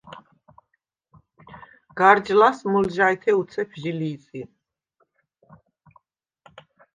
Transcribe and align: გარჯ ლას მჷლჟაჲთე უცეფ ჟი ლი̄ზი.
გარჯ 1.99 2.27
ლას 2.39 2.59
მჷლჟაჲთე 2.71 3.31
უცეფ 3.41 3.69
ჟი 3.81 3.91
ლი̄ზი. 3.99 4.41